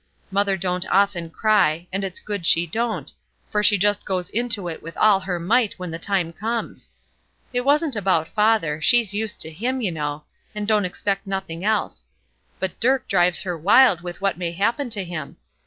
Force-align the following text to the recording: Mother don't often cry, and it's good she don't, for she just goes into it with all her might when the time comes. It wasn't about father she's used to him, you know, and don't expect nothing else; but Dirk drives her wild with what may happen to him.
Mother 0.31 0.57
don't 0.57 0.83
often 0.89 1.29
cry, 1.29 1.85
and 1.93 2.03
it's 2.03 2.19
good 2.19 2.47
she 2.47 2.65
don't, 2.65 3.13
for 3.51 3.61
she 3.61 3.77
just 3.77 4.03
goes 4.03 4.31
into 4.31 4.67
it 4.67 4.81
with 4.81 4.97
all 4.97 5.19
her 5.19 5.39
might 5.39 5.77
when 5.77 5.91
the 5.91 5.99
time 5.99 6.33
comes. 6.33 6.89
It 7.53 7.61
wasn't 7.61 7.95
about 7.95 8.27
father 8.27 8.81
she's 8.81 9.13
used 9.13 9.39
to 9.41 9.51
him, 9.51 9.79
you 9.79 9.91
know, 9.91 10.23
and 10.55 10.67
don't 10.67 10.85
expect 10.85 11.27
nothing 11.27 11.63
else; 11.63 12.07
but 12.59 12.79
Dirk 12.79 13.07
drives 13.07 13.41
her 13.41 13.55
wild 13.55 14.01
with 14.01 14.21
what 14.21 14.39
may 14.39 14.53
happen 14.53 14.89
to 14.89 15.03
him. 15.03 15.37